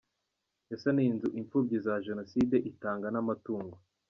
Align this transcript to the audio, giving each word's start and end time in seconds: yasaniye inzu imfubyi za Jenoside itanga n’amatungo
yasaniye 0.71 1.07
inzu 1.11 1.27
imfubyi 1.39 1.77
za 1.85 1.93
Jenoside 2.07 2.55
itanga 2.71 3.07
n’amatungo 3.13 3.75